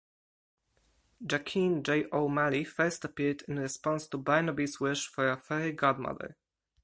Jackeen 1.23 1.83
J. 1.83 2.07
O'Malley 2.11 2.63
first 2.63 3.05
appeared 3.05 3.43
in 3.47 3.59
response 3.59 4.07
to 4.07 4.17
Barnaby's 4.17 4.79
wish 4.79 5.07
for 5.07 5.29
a 5.29 5.37
fairy 5.37 5.73
godmother. 5.73 6.37